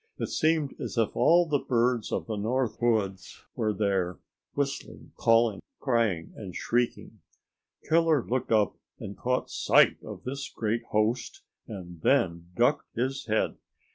[0.17, 4.17] It seemed as if all the birds of the North Woods were there,
[4.55, 7.19] whistling, calling, crying and shrieking.
[7.87, 13.57] Killer looked up and caught sight of this great host, and then ducked his head.